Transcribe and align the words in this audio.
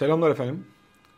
Selamlar 0.00 0.30
efendim. 0.30 0.64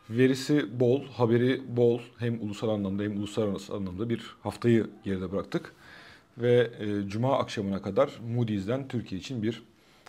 Verisi 0.09 0.79
bol, 0.79 1.05
haberi 1.05 1.61
bol 1.77 1.99
hem 2.17 2.41
ulusal 2.41 2.69
anlamda 2.69 3.03
hem 3.03 3.17
uluslararası 3.17 3.73
anlamda 3.73 4.09
bir 4.09 4.35
haftayı 4.41 4.89
geride 5.03 5.31
bıraktık. 5.31 5.73
Ve 6.37 6.71
e, 6.79 7.07
Cuma 7.07 7.37
akşamına 7.37 7.81
kadar 7.81 8.19
Moody's'den 8.35 8.87
Türkiye 8.87 9.21
için 9.21 9.43
bir 9.43 9.63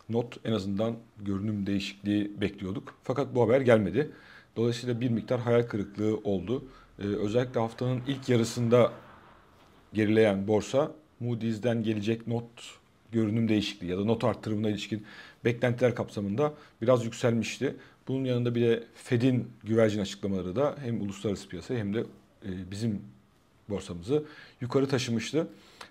not 0.08 0.36
en 0.44 0.52
azından 0.52 0.96
görünüm 1.20 1.66
değişikliği 1.66 2.40
bekliyorduk. 2.40 2.94
Fakat 3.02 3.34
bu 3.34 3.42
haber 3.42 3.60
gelmedi. 3.60 4.10
Dolayısıyla 4.56 5.00
bir 5.00 5.10
miktar 5.10 5.40
hayal 5.40 5.62
kırıklığı 5.62 6.16
oldu. 6.16 6.64
E, 6.98 7.02
özellikle 7.02 7.60
haftanın 7.60 8.00
ilk 8.06 8.28
yarısında 8.28 8.92
gerileyen 9.92 10.48
borsa 10.48 10.92
Moody's'den 11.20 11.82
gelecek 11.82 12.26
not 12.26 12.78
görünüm 13.12 13.48
değişikliği 13.48 13.90
ya 13.90 13.98
da 13.98 14.04
not 14.04 14.24
arttırımına 14.24 14.68
ilişkin 14.68 15.06
beklentiler 15.44 15.94
kapsamında 15.94 16.54
biraz 16.82 17.04
yükselmişti. 17.04 17.76
Bunun 18.08 18.24
yanında 18.24 18.54
bir 18.54 18.60
de 18.60 18.84
Fed'in 18.94 19.50
güvercin 19.64 20.00
açıklamaları 20.00 20.56
da 20.56 20.74
hem 20.80 21.00
uluslararası 21.00 21.48
piyasayı 21.48 21.80
hem 21.80 21.94
de 21.94 22.00
e, 22.44 22.70
bizim 22.70 23.02
borsamızı 23.68 24.24
yukarı 24.60 24.88
taşımıştı. 24.88 25.48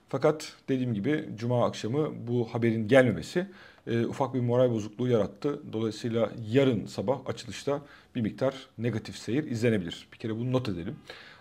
Fakat 0.10 0.54
dediğim 0.70 0.94
gibi 0.94 1.30
cuma 1.36 1.66
akşamı 1.66 2.28
bu 2.28 2.54
haberin 2.54 2.88
gelmemesi 2.88 3.48
e, 3.88 4.06
ufak 4.06 4.34
bir 4.34 4.40
moral 4.40 4.72
bozukluğu 4.72 5.08
yarattı. 5.08 5.62
Dolayısıyla 5.74 6.32
yarın 6.52 6.86
sabah 6.86 7.20
açılışta 7.26 7.82
bir 8.16 8.22
miktar 8.22 8.56
negatif 8.78 9.16
seyir 9.16 9.44
izlenebilir. 9.44 10.08
Bir 10.14 10.18
kere 10.18 10.36
bunu 10.36 10.52
not 10.52 10.70
edelim. 10.70 10.96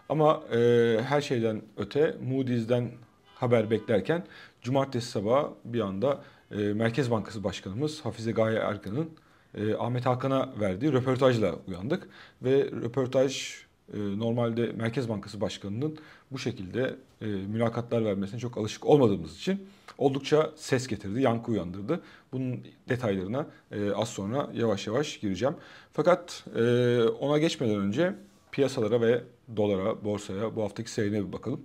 Ama 0.09 0.43
e, 0.53 0.99
her 1.05 1.21
şeyden 1.21 1.63
öte 1.77 2.17
Moody's'den 2.23 2.91
haber 3.35 3.71
beklerken 3.71 4.27
cumartesi 4.63 5.07
sabahı 5.07 5.51
bir 5.65 5.81
anda 5.81 6.23
e, 6.51 6.57
Merkez 6.57 7.11
Bankası 7.11 7.45
Başkanımız 7.45 8.01
Hafize 8.05 8.33
Gaye 8.33 8.59
Erkan'ın 8.59 9.11
e, 9.55 9.75
Ahmet 9.75 10.07
Hakan'a 10.07 10.61
verdiği 10.61 10.93
röportajla 10.93 11.55
uyandık. 11.69 12.09
Ve 12.43 12.65
röportaj 12.65 13.55
e, 13.95 13.99
normalde 13.99 14.73
Merkez 14.73 15.09
Bankası 15.09 15.41
Başkanı'nın 15.41 15.99
bu 16.31 16.39
şekilde 16.39 16.97
e, 17.21 17.27
mülakatlar 17.27 18.05
vermesine 18.05 18.41
çok 18.41 18.59
alışık 18.59 18.87
olmadığımız 18.87 19.37
için 19.37 19.69
oldukça 19.99 20.51
ses 20.57 20.87
getirdi, 20.87 21.23
yankı 21.23 21.51
uyandırdı. 21.51 22.01
Bunun 22.33 22.61
detaylarına 22.89 23.47
e, 23.73 23.91
az 23.91 24.09
sonra 24.09 24.51
yavaş 24.55 24.87
yavaş 24.87 25.21
gireceğim. 25.21 25.55
Fakat 25.93 26.45
e, 26.57 27.03
ona 27.03 27.39
geçmeden 27.39 27.77
önce 27.77 28.15
piyasalara 28.53 29.01
ve 29.01 29.23
dolara, 29.57 30.05
borsaya 30.05 30.57
bu 30.57 30.63
haftaki 30.63 30.91
seyrine 30.91 31.27
bir 31.27 31.33
bakalım. 31.33 31.61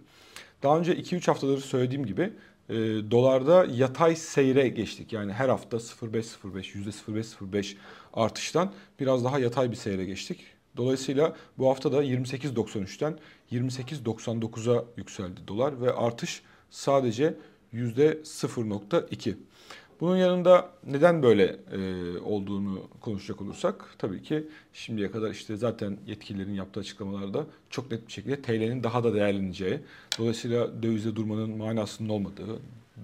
Daha 0.63 0.79
önce 0.79 0.93
2-3 0.93 1.25
haftadır 1.25 1.57
söylediğim 1.57 2.05
gibi 2.05 2.33
e, 2.69 2.75
dolarda 3.11 3.65
yatay 3.65 4.15
seyre 4.15 4.67
geçtik. 4.67 5.13
Yani 5.13 5.33
her 5.33 5.49
hafta 5.49 5.77
0.5-0.5, 5.77 6.61
%0.5-0.5 6.61 7.75
artıştan 8.13 8.71
biraz 8.99 9.23
daha 9.23 9.39
yatay 9.39 9.71
bir 9.71 9.75
seyre 9.75 10.05
geçtik. 10.05 10.39
Dolayısıyla 10.77 11.35
bu 11.57 11.69
hafta 11.69 11.91
da 11.91 12.03
28.93'ten 12.03 13.19
28.99'a 13.51 14.85
yükseldi 14.97 15.47
dolar 15.47 15.81
ve 15.81 15.93
artış 15.93 16.41
sadece 16.69 17.35
%0.2. 17.73 19.35
Bunun 19.99 20.17
yanında 20.17 20.69
neden 20.87 21.23
böyle 21.23 21.43
e, 21.71 22.17
olduğunu 22.19 22.83
konuşacak 23.01 23.41
olursak 23.41 23.95
tabii 23.97 24.21
ki 24.21 24.47
şimdiye 24.73 25.11
kadar 25.11 25.31
işte 25.31 25.55
zaten 25.57 25.97
yetkililerin 26.07 26.53
yaptığı 26.53 26.79
açıklamalarda 26.79 27.45
çok 27.69 27.91
net 27.91 28.07
bir 28.07 28.11
şekilde 28.11 28.41
TL'nin 28.41 28.83
daha 28.83 29.03
da 29.03 29.13
değerleneceği, 29.13 29.79
dolayısıyla 30.19 30.83
dövizde 30.83 31.15
durmanın 31.15 31.57
manasının 31.57 32.09
olmadığı, 32.09 32.59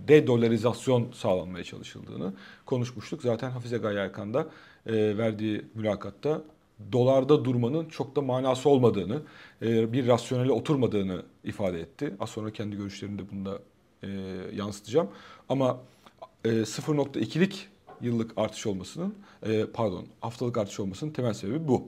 de-dolarizasyon 0.07 1.11
sağlanmaya 1.13 1.63
çalışıldığını 1.63 2.33
konuşmuştuk. 2.65 3.21
Zaten 3.21 3.51
Hafize 3.51 3.77
Gaye 3.77 3.99
Erkan 3.99 4.33
da 4.33 4.47
e, 4.85 5.17
verdiği 5.17 5.65
mülakatta 5.75 6.41
dolarda 6.91 7.45
durmanın 7.45 7.85
çok 7.85 8.15
da 8.15 8.21
manası 8.21 8.69
olmadığını, 8.69 9.21
e, 9.61 9.93
bir 9.93 10.07
rasyonele 10.07 10.51
oturmadığını 10.51 11.23
ifade 11.43 11.79
etti. 11.79 12.13
Az 12.19 12.29
sonra 12.29 12.51
kendi 12.51 12.77
görüşlerini 12.77 13.19
de 13.19 13.23
bunda 13.31 13.59
e, 14.03 14.07
yansıtacağım. 14.55 15.07
Ama 15.49 15.79
0.2'lik 16.43 17.67
e, 18.01 18.05
yıllık 18.05 18.31
artış 18.37 18.67
olmasının 18.67 19.15
e, 19.43 19.65
pardon 19.73 20.07
haftalık 20.21 20.57
artış 20.57 20.79
olmasının 20.79 21.11
temel 21.11 21.33
sebebi 21.33 21.67
bu. 21.67 21.87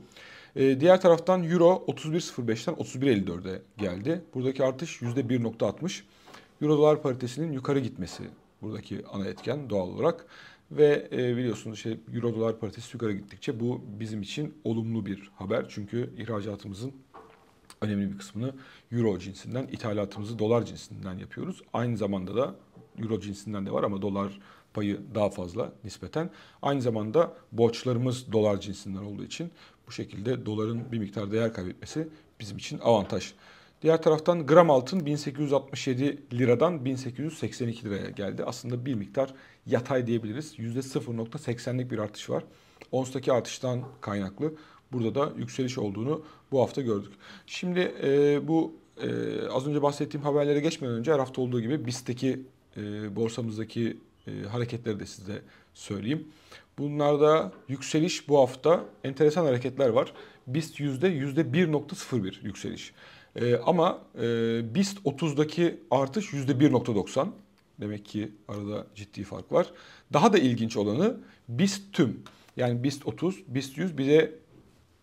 E, 0.56 0.80
diğer 0.80 1.02
taraftan 1.02 1.44
Euro 1.44 1.86
31.05'ten 1.88 2.76
31.54'e 2.76 3.62
geldi. 3.78 4.22
Buradaki 4.34 4.64
artış 4.64 5.02
%1.60. 5.02 6.02
Euro 6.62 6.78
dolar 6.78 7.02
paritesinin 7.02 7.52
yukarı 7.52 7.80
gitmesi 7.80 8.24
buradaki 8.62 9.04
ana 9.14 9.26
etken 9.26 9.70
doğal 9.70 9.88
olarak. 9.88 10.26
Ve 10.72 11.08
biliyorsunuz 11.12 11.80
şey 11.80 11.98
Euro 12.14 12.36
dolar 12.36 12.60
paritesi 12.60 12.90
yukarı 12.94 13.14
gittikçe 13.14 13.60
bu 13.60 13.82
bizim 14.00 14.22
için 14.22 14.54
olumlu 14.64 15.06
bir 15.06 15.32
haber. 15.36 15.66
Çünkü 15.70 16.14
ihracatımızın 16.18 16.94
önemli 17.82 18.12
bir 18.12 18.18
kısmını 18.18 18.54
Euro 18.92 19.20
cinsinden, 19.20 19.68
ithalatımızı 19.68 20.40
dolar 20.40 20.66
cinsinden 20.66 21.18
yapıyoruz. 21.18 21.62
Aynı 21.74 21.98
zamanda 21.98 22.36
da 22.36 22.56
Euro 23.00 23.20
cinsinden 23.20 23.66
de 23.66 23.72
var 23.72 23.84
ama 23.84 24.02
dolar 24.02 24.40
payı 24.74 25.02
daha 25.16 25.30
fazla 25.30 25.72
nispeten. 25.84 26.30
Aynı 26.62 26.82
zamanda 26.82 27.34
borçlarımız 27.52 28.32
dolar 28.32 28.62
cinsinden 28.62 29.04
olduğu 29.04 29.24
için 29.24 29.52
bu 29.88 29.92
şekilde 29.92 30.46
doların 30.46 30.92
bir 30.92 31.00
miktar 31.00 31.32
değer 31.32 31.54
kaybetmesi 31.54 32.08
bizim 32.40 32.58
için 32.58 32.80
avantaj. 32.80 33.34
Diğer 33.82 34.02
taraftan 34.02 34.46
gram 34.46 34.70
altın 34.70 35.06
1867 35.06 36.18
liradan 36.34 36.86
1882 36.86 37.86
liraya 37.86 38.10
geldi. 38.10 38.44
Aslında 38.44 38.86
bir 38.86 38.94
miktar 38.94 39.34
yatay 39.66 40.08
diyebiliriz. 40.08 40.60
%0.80'lik 40.60 41.92
bir 41.92 42.00
artış 42.00 42.30
var. 42.30 42.44
Ons'taki 42.92 43.34
artıştan 43.34 43.84
kaynaklı. 44.02 44.54
Burada 44.92 45.16
da 45.16 45.34
yükseliş 45.38 45.78
olduğunu 45.78 46.26
bu 46.52 46.62
hafta 46.62 46.82
gördük. 46.82 47.14
Şimdi 47.46 47.96
e, 48.04 48.40
bu 48.48 48.74
e, 49.02 49.08
az 49.48 49.68
önce 49.68 49.82
bahsettiğim 49.82 50.24
haberlere 50.24 50.60
geçmeden 50.60 50.96
önce 50.96 51.14
her 51.14 51.20
hafta 51.20 51.42
olduğu 51.42 51.62
gibi 51.62 51.86
BIST'teki 51.86 52.46
e, 52.78 53.16
borsamızdaki 53.16 53.98
e, 54.28 54.32
hareketleri 54.42 55.00
de 55.00 55.06
size 55.06 55.42
söyleyeyim. 55.74 56.28
Bunlarda 56.78 57.52
yükseliş 57.68 58.30
bu 58.30 58.40
hafta 58.40 58.86
enteresan 59.04 59.46
hareketler 59.46 59.90
var. 59.90 60.14
BIST 60.48 60.80
yüzde 60.80 61.08
yüzde 61.08 61.42
1.01 61.42 62.46
yükseliş. 62.46 62.94
E, 63.36 63.56
ama 63.56 64.02
e, 64.16 64.22
BIST 64.76 64.98
30'daki 65.06 65.80
artış 65.92 66.34
yüzde 66.34 66.52
1.90. 66.52 67.28
Demek 67.80 68.06
ki 68.06 68.32
arada 68.48 68.88
ciddi 68.96 69.24
fark 69.24 69.52
var. 69.52 69.72
Daha 70.14 70.34
da 70.34 70.38
ilginç 70.38 70.78
olanı 70.78 71.18
BIST 71.50 71.94
tüm. 71.94 72.24
Yani 72.58 72.84
BIST 72.84 73.08
30, 73.08 73.44
BIST 73.48 73.78
100 73.78 73.98
bir 73.98 74.08
de 74.08 74.36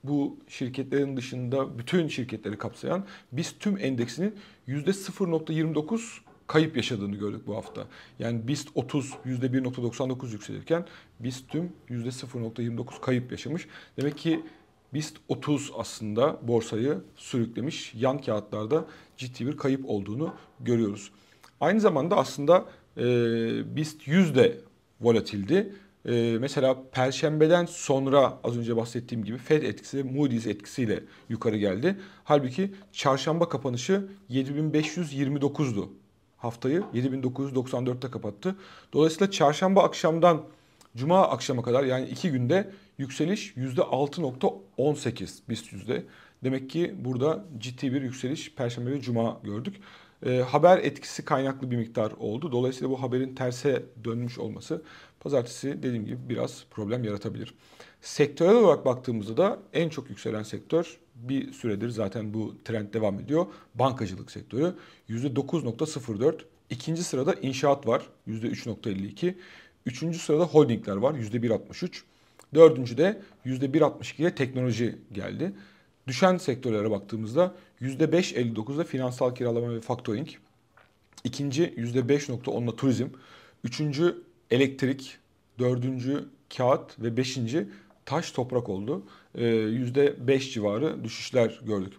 bu 0.04 0.38
şirketlerin 0.48 1.16
dışında 1.16 1.78
bütün 1.78 2.08
şirketleri 2.08 2.58
kapsayan 2.58 3.06
BIST 3.32 3.60
tüm 3.60 3.78
endeksinin 3.78 4.34
%0.29 4.68 6.20
kayıp 6.52 6.76
yaşadığını 6.76 7.16
gördük 7.16 7.46
bu 7.46 7.56
hafta. 7.56 7.86
Yani 8.18 8.48
BIST 8.48 8.68
30 8.74 9.10
%1.99 9.26 10.32
yükselirken 10.32 10.86
BIST 11.20 11.48
tüm 11.48 11.72
%0.29 11.90 13.00
kayıp 13.00 13.32
yaşamış. 13.32 13.66
Demek 13.96 14.18
ki 14.18 14.40
BIST 14.94 15.16
30 15.28 15.72
aslında 15.76 16.48
borsayı 16.48 16.98
sürüklemiş. 17.16 17.94
Yan 17.94 18.20
kağıtlarda 18.20 18.84
ciddi 19.16 19.46
bir 19.46 19.56
kayıp 19.56 19.90
olduğunu 19.90 20.34
görüyoruz. 20.60 21.10
Aynı 21.60 21.80
zamanda 21.80 22.16
aslında 22.16 22.64
e, 22.96 23.02
BIST 23.76 24.08
100 24.08 24.34
de 24.34 24.60
volatildi. 25.00 25.74
Ee, 26.08 26.36
mesela 26.40 26.82
Perşembeden 26.92 27.64
sonra 27.64 28.38
az 28.44 28.58
önce 28.58 28.76
bahsettiğim 28.76 29.24
gibi 29.24 29.38
Fed 29.38 29.62
etkisi 29.62 30.04
Moody's 30.04 30.46
etkisiyle 30.46 31.00
yukarı 31.28 31.56
geldi. 31.56 31.96
Halbuki 32.24 32.74
çarşamba 32.92 33.48
kapanışı 33.48 34.08
7529'du 34.30 36.01
haftayı 36.42 36.84
7994'te 36.94 38.10
kapattı. 38.10 38.56
Dolayısıyla 38.92 39.30
çarşamba 39.30 39.82
akşamdan 39.84 40.42
cuma 40.96 41.28
akşama 41.28 41.62
kadar 41.62 41.84
yani 41.84 42.08
iki 42.08 42.30
günde 42.30 42.70
yükseliş 42.98 43.56
%6.18 43.56 45.38
BIST 45.48 45.72
yüzde. 45.72 46.04
Demek 46.44 46.70
ki 46.70 46.94
burada 47.04 47.44
ciddi 47.58 47.92
bir 47.92 48.02
yükseliş 48.02 48.54
Perşembe 48.54 48.90
ve 48.90 49.00
Cuma 49.00 49.40
gördük. 49.44 49.76
E, 50.26 50.38
haber 50.38 50.78
etkisi 50.78 51.24
kaynaklı 51.24 51.70
bir 51.70 51.76
miktar 51.76 52.12
oldu. 52.18 52.52
Dolayısıyla 52.52 52.90
bu 52.90 53.02
haberin 53.02 53.34
terse 53.34 53.82
dönmüş 54.04 54.38
olması 54.38 54.82
pazartesi 55.20 55.82
dediğim 55.82 56.06
gibi 56.06 56.18
biraz 56.28 56.64
problem 56.70 57.04
yaratabilir. 57.04 57.54
Sektörel 58.02 58.54
olarak 58.54 58.84
baktığımızda 58.84 59.36
da 59.36 59.58
en 59.72 59.88
çok 59.88 60.10
yükselen 60.10 60.42
sektör 60.42 60.98
bir 61.14 61.52
süredir 61.52 61.88
zaten 61.88 62.34
bu 62.34 62.54
trend 62.64 62.94
devam 62.94 63.20
ediyor. 63.20 63.46
Bankacılık 63.74 64.30
sektörü 64.30 64.74
%9.04. 65.08 66.34
İkinci 66.70 67.04
sırada 67.04 67.34
inşaat 67.34 67.86
var 67.86 68.02
%3.52. 68.28 69.34
Üçüncü 69.86 70.18
sırada 70.18 70.44
holdingler 70.44 70.96
var 70.96 71.14
%1.63. 71.14 72.02
Dördüncü 72.54 72.98
de 72.98 73.22
%1.62 73.46 74.22
ile 74.22 74.34
teknoloji 74.34 74.98
geldi. 75.12 75.52
Düşen 76.06 76.36
sektörlere 76.36 76.90
baktığımızda 76.90 77.54
%5.59'da 77.80 78.84
finansal 78.84 79.34
kiralama 79.34 79.74
ve 79.74 79.80
factoring. 79.80 80.28
İkinci 81.24 81.62
%5.10'la 81.64 82.76
turizm. 82.76 83.06
Üçüncü 83.64 84.22
elektrik. 84.50 85.16
Dördüncü 85.58 86.24
kağıt 86.56 86.98
ve 86.98 87.16
beşinci 87.16 87.68
taş 88.12 88.32
toprak 88.32 88.68
oldu. 88.68 89.02
E, 89.34 89.44
%5 89.44 90.52
civarı 90.52 91.04
düşüşler 91.04 91.60
gördük. 91.62 91.92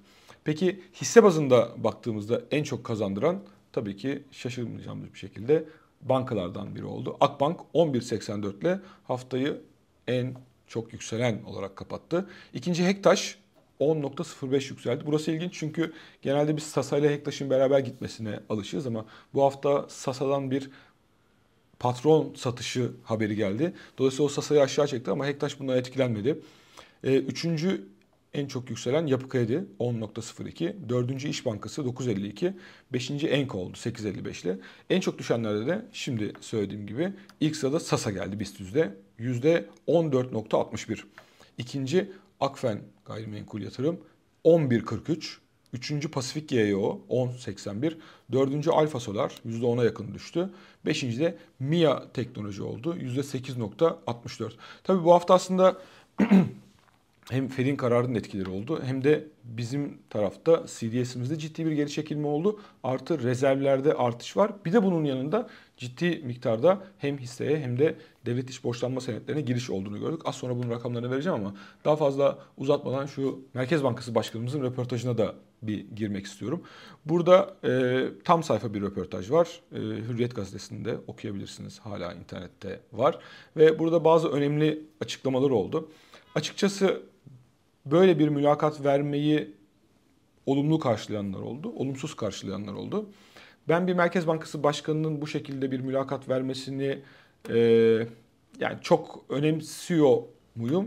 Peki 0.44 0.81
hisse 1.01 1.24
bazında 1.24 1.83
baktığımızda 1.83 2.42
en 2.51 2.63
çok 2.63 2.83
kazandıran 2.83 3.39
tabii 3.71 3.98
ki 3.98 4.24
şaşırmayacağımız 4.31 5.13
bir 5.13 5.19
şekilde 5.19 5.65
bankalardan 6.01 6.75
biri 6.75 6.86
oldu. 6.86 7.18
Akbank 7.19 7.60
11.84 7.74 8.62
ile 8.62 8.80
haftayı 9.04 9.62
en 10.07 10.33
çok 10.68 10.94
yükselen 10.94 11.44
olarak 11.44 11.75
kapattı. 11.75 12.30
İkinci 12.54 12.86
Hektaş 12.86 13.38
10.05 13.80 14.69
yükseldi. 14.69 15.04
Burası 15.06 15.31
ilginç 15.31 15.54
çünkü 15.54 15.94
genelde 16.21 16.57
biz 16.57 16.63
Sasa 16.63 16.98
ile 16.98 17.09
Hektaş'ın 17.09 17.50
beraber 17.50 17.80
gitmesine 17.80 18.39
alışırız 18.50 18.88
ama 18.88 19.06
bu 19.33 19.44
hafta 19.44 19.86
Sasa'dan 19.89 20.51
bir 20.51 20.69
patron 21.79 22.33
satışı 22.35 22.91
haberi 23.03 23.35
geldi. 23.35 23.73
Dolayısıyla 23.97 24.25
o 24.25 24.29
Sasa'yı 24.29 24.61
aşağı 24.61 24.87
çekti 24.87 25.11
ama 25.11 25.27
Hektaş 25.27 25.59
bundan 25.59 25.77
etkilenmedi. 25.77 26.39
Ee, 27.03 27.15
üçüncü 27.15 27.87
en 28.33 28.47
çok 28.47 28.69
yükselen 28.69 29.07
Yapı 29.07 29.29
Kredi 29.29 29.65
10.02, 29.79 30.89
dördüncü 30.89 31.27
İş 31.27 31.45
Bankası 31.45 31.81
9.52, 31.81 32.53
beşinci 32.93 33.27
Enko 33.27 33.57
oldu 33.57 33.77
8.55 33.77 34.43
ile. 34.45 34.57
En 34.89 35.01
çok 35.01 35.19
düşenlerde 35.19 35.67
de 35.67 35.85
şimdi 35.93 36.33
söylediğim 36.41 36.87
gibi 36.87 37.13
ilk 37.39 37.55
sırada 37.55 37.79
Sasa 37.79 38.11
geldi 38.11 38.39
BIST 38.39 38.59
yüzde 39.17 39.65
14.61. 39.87 40.99
İkinci 41.57 42.11
Akfen 42.39 42.81
Gayrimenkul 43.05 43.61
Yatırım 43.61 43.99
11.43. 44.45 45.43
Üçüncü 45.73 46.11
Pasifik 46.11 46.49
GEO 46.49 47.01
10.81. 47.09 47.93
Dördüncü 48.31 48.71
Alfa 48.71 48.99
Solar 48.99 49.33
%10'a 49.45 49.83
yakın 49.83 50.13
düştü. 50.13 50.49
Beşinci 50.85 51.19
de 51.19 51.37
MIA 51.59 52.11
Teknoloji 52.13 52.63
oldu 52.63 52.97
%8.64. 52.97 54.51
Tabii 54.83 55.03
bu 55.03 55.13
hafta 55.13 55.33
aslında 55.33 55.77
hem 57.29 57.47
Fed'in 57.47 57.75
kararının 57.75 58.15
etkileri 58.15 58.49
oldu 58.49 58.81
hem 58.85 59.03
de 59.03 59.27
bizim 59.43 59.97
tarafta 60.09 60.65
CDS'imizde 60.67 61.37
ciddi 61.39 61.65
bir 61.65 61.71
geri 61.71 61.91
çekilme 61.91 62.27
oldu. 62.27 62.59
Artı 62.83 63.23
rezervlerde 63.23 63.93
artış 63.93 64.37
var. 64.37 64.51
Bir 64.65 64.73
de 64.73 64.83
bunun 64.83 65.03
yanında 65.03 65.49
ciddi 65.77 66.21
miktarda 66.23 66.83
hem 66.97 67.17
hisseye 67.17 67.59
hem 67.59 67.79
de 67.79 67.95
devlet 68.25 68.49
iş 68.49 68.63
borçlanma 68.63 69.01
senetlerine 69.01 69.41
giriş 69.41 69.69
olduğunu 69.69 69.99
gördük. 69.99 70.21
Az 70.25 70.35
sonra 70.35 70.55
bunun 70.55 70.69
rakamlarını 70.69 71.11
vereceğim 71.11 71.39
ama 71.39 71.55
daha 71.85 71.95
fazla 71.95 72.39
uzatmadan 72.57 73.05
şu 73.05 73.39
Merkez 73.53 73.83
Bankası 73.83 74.15
Başkanımızın 74.15 74.63
röportajına 74.63 75.17
da 75.17 75.35
bir 75.61 75.85
girmek 75.95 76.25
istiyorum. 76.25 76.63
Burada 77.05 77.55
e, 77.63 78.03
tam 78.23 78.43
sayfa 78.43 78.73
bir 78.73 78.81
röportaj 78.81 79.31
var. 79.31 79.61
E, 79.71 79.77
Hürriyet 79.77 80.35
gazetesinde 80.35 80.97
okuyabilirsiniz. 81.07 81.79
Hala 81.79 82.13
internette 82.13 82.79
var. 82.93 83.19
Ve 83.57 83.79
burada 83.79 84.03
bazı 84.03 84.29
önemli 84.29 84.81
açıklamalar 85.01 85.49
oldu. 85.49 85.89
Açıkçası 86.35 87.01
böyle 87.85 88.19
bir 88.19 88.27
mülakat 88.27 88.85
vermeyi 88.85 89.53
olumlu 90.45 90.79
karşılayanlar 90.79 91.39
oldu, 91.39 91.71
olumsuz 91.75 92.15
karşılayanlar 92.15 92.73
oldu. 92.73 93.09
Ben 93.69 93.88
bir 93.88 93.94
Merkez 93.94 94.27
Bankası 94.27 94.63
Başkanı'nın 94.63 95.21
bu 95.21 95.27
şekilde 95.27 95.71
bir 95.71 95.80
mülakat 95.80 96.30
vermesini 96.30 97.00
e, 97.50 97.57
yani 98.60 98.77
çok 98.81 99.25
önemsiyor 99.30 100.18
muyum? 100.56 100.86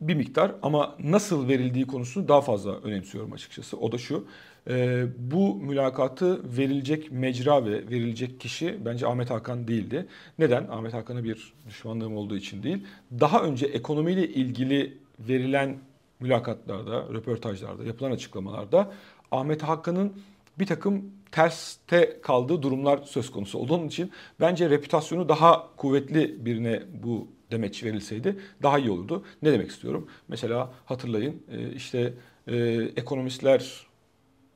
Bir 0.00 0.14
miktar 0.14 0.54
ama 0.62 0.96
nasıl 0.98 1.48
verildiği 1.48 1.86
konusunu 1.86 2.28
daha 2.28 2.40
fazla 2.40 2.76
önemsiyorum 2.76 3.32
açıkçası. 3.32 3.76
O 3.76 3.92
da 3.92 3.98
şu, 3.98 4.26
e, 4.68 5.04
bu 5.18 5.54
mülakatı 5.54 6.56
verilecek 6.56 7.12
mecra 7.12 7.64
ve 7.64 7.70
verilecek 7.72 8.40
kişi 8.40 8.78
bence 8.84 9.06
Ahmet 9.06 9.30
Hakan 9.30 9.68
değildi. 9.68 10.06
Neden? 10.38 10.66
Ahmet 10.70 10.94
Hakan'a 10.94 11.24
bir 11.24 11.52
düşmanlığım 11.68 12.16
olduğu 12.16 12.36
için 12.36 12.62
değil. 12.62 12.86
Daha 13.20 13.42
önce 13.42 13.66
ekonomiyle 13.66 14.28
ilgili 14.28 14.98
verilen 15.18 15.78
mülakatlarda, 16.20 17.04
röportajlarda, 17.12 17.84
yapılan 17.84 18.10
açıklamalarda 18.10 18.92
Ahmet 19.30 19.62
Hakan'ın 19.62 20.12
bir 20.58 20.66
takım 20.66 21.04
terste 21.32 22.20
kaldığı 22.22 22.62
durumlar 22.62 22.98
söz 23.04 23.30
konusu 23.30 23.58
olduğu 23.58 23.86
için 23.86 24.10
bence 24.40 24.70
reputasyonu 24.70 25.28
daha 25.28 25.76
kuvvetli 25.76 26.44
birine 26.44 26.82
bu 27.02 27.28
demeç 27.50 27.84
verilseydi 27.84 28.36
daha 28.62 28.78
iyi 28.78 28.90
olurdu. 28.90 29.24
Ne 29.42 29.52
demek 29.52 29.70
istiyorum? 29.70 30.08
Mesela 30.28 30.72
hatırlayın 30.84 31.42
e, 31.52 31.72
işte 31.72 32.12
e, 32.46 32.56
ekonomistler 32.96 33.86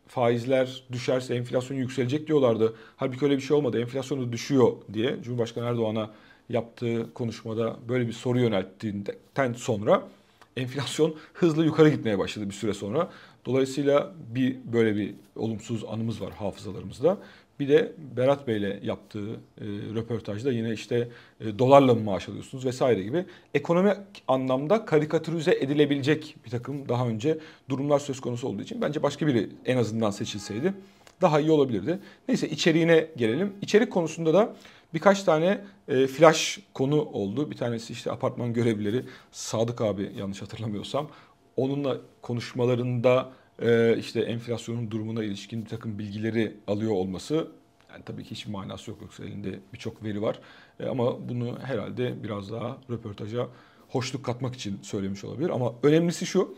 faizler 0.08 0.82
düşerse 0.92 1.34
enflasyon 1.34 1.76
yükselecek 1.76 2.26
diyorlardı. 2.26 2.74
Halbuki 2.96 3.24
öyle 3.24 3.36
bir 3.36 3.42
şey 3.42 3.56
olmadı. 3.56 3.80
Enflasyon 3.80 4.26
da 4.26 4.32
düşüyor 4.32 4.72
diye 4.92 5.22
Cumhurbaşkanı 5.22 5.64
Erdoğan'a 5.64 6.10
yaptığı 6.48 7.14
konuşmada 7.14 7.76
böyle 7.88 8.06
bir 8.06 8.12
soru 8.12 8.40
yönelttiğinden 8.40 9.52
sonra 9.56 10.08
enflasyon 10.56 11.14
hızlı 11.32 11.64
yukarı 11.64 11.88
gitmeye 11.88 12.18
başladı 12.18 12.48
bir 12.48 12.54
süre 12.54 12.74
sonra. 12.74 13.10
Dolayısıyla 13.46 14.14
bir 14.34 14.56
böyle 14.72 14.96
bir 14.96 15.14
olumsuz 15.36 15.84
anımız 15.84 16.20
var 16.20 16.32
hafızalarımızda. 16.32 17.18
Bir 17.60 17.68
de 17.68 17.92
Berat 18.16 18.48
Bey'le 18.48 18.80
yaptığı 18.82 19.32
e, 19.32 19.64
röportajda 19.94 20.52
yine 20.52 20.72
işte 20.72 21.08
e, 21.40 21.58
dolarla 21.58 21.94
mı 21.94 22.00
maaş 22.00 22.28
alıyorsunuz 22.28 22.64
vesaire 22.64 23.02
gibi 23.02 23.24
ekonomik 23.54 23.96
anlamda 24.28 24.84
karikatürize 24.84 25.52
edilebilecek 25.52 26.36
bir 26.44 26.50
takım 26.50 26.88
daha 26.88 27.08
önce 27.08 27.38
durumlar 27.68 27.98
söz 27.98 28.20
konusu 28.20 28.48
olduğu 28.48 28.62
için 28.62 28.80
bence 28.82 29.02
başka 29.02 29.26
biri 29.26 29.50
en 29.64 29.76
azından 29.76 30.10
seçilseydi 30.10 30.74
daha 31.20 31.40
iyi 31.40 31.50
olabilirdi. 31.50 31.98
Neyse 32.28 32.48
içeriğine 32.48 33.06
gelelim. 33.16 33.52
İçerik 33.62 33.92
konusunda 33.92 34.34
da 34.34 34.56
birkaç 34.94 35.22
tane 35.22 35.64
e, 35.88 36.06
flash 36.06 36.60
konu 36.74 37.02
oldu. 37.02 37.50
Bir 37.50 37.56
tanesi 37.56 37.92
işte 37.92 38.12
apartman 38.12 38.52
görevlileri 38.52 39.04
Sadık 39.32 39.80
abi 39.80 40.12
yanlış 40.18 40.42
hatırlamıyorsam. 40.42 41.08
Onunla 41.56 42.00
konuşmalarında 42.22 43.32
e, 43.62 43.96
işte 43.98 44.20
enflasyonun 44.20 44.90
durumuna 44.90 45.24
ilişkin 45.24 45.64
bir 45.64 45.68
takım 45.68 45.98
bilgileri 45.98 46.56
alıyor 46.66 46.92
olması 46.92 47.48
yani 47.92 48.04
tabii 48.04 48.24
ki 48.24 48.30
hiçbir 48.30 48.52
manası 48.52 48.90
yok 48.90 49.02
yoksa 49.02 49.24
elinde 49.24 49.58
birçok 49.72 50.04
veri 50.04 50.22
var. 50.22 50.40
E, 50.80 50.86
ama 50.86 51.28
bunu 51.28 51.58
herhalde 51.62 52.22
biraz 52.22 52.52
daha 52.52 52.78
röportaja 52.90 53.48
hoşluk 53.88 54.24
katmak 54.24 54.54
için 54.54 54.78
söylemiş 54.82 55.24
olabilir. 55.24 55.50
Ama 55.50 55.74
önemlisi 55.82 56.26
şu, 56.26 56.54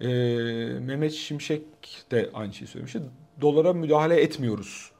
e, 0.00 0.06
Mehmet 0.80 1.12
Şimşek 1.12 1.62
de 2.10 2.30
aynı 2.34 2.52
şeyi 2.52 2.68
söylemişti. 2.68 3.00
Dolara 3.40 3.72
müdahale 3.72 4.20
etmiyoruz. 4.20 4.90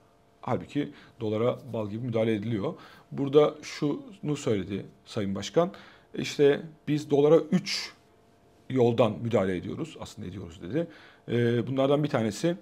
Halbuki 0.41 0.93
dolara 1.21 1.59
bal 1.73 1.91
gibi 1.91 2.06
müdahale 2.06 2.35
ediliyor. 2.35 2.75
Burada 3.12 3.54
şunu 3.62 4.37
söyledi 4.37 4.87
Sayın 5.04 5.35
Başkan. 5.35 5.73
İşte 6.14 6.61
biz 6.88 7.11
dolara 7.11 7.37
3 7.37 7.93
yoldan 8.71 9.19
müdahale 9.23 9.57
ediyoruz. 9.57 9.97
Aslında 10.01 10.29
ediyoruz 10.29 10.61
dedi. 10.63 10.87
Ee, 11.29 11.67
bunlardan 11.67 12.05
bir 12.05 12.09
tanesi 12.09 12.57